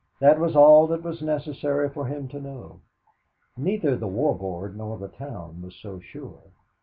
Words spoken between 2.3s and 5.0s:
know. Neither the War Board nor